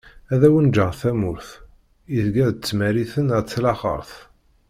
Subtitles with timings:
[0.33, 1.47] Ad awen-ğğeγ tamurt,
[2.17, 4.11] ideg ad tmerriten at laxert.